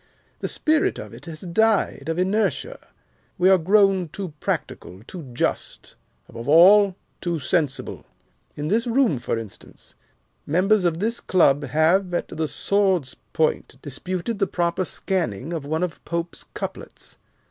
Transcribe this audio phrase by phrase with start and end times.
[0.39, 2.87] The spirit of it has died of inertia.
[3.37, 5.93] We are grown too practical, too just,
[6.27, 8.07] above all, too sensible.
[8.55, 9.93] In this room, for instance,
[10.47, 15.83] members of this Club have, at the sword's point, disputed the proper scanning of one
[15.83, 17.19] of Pope's couplets.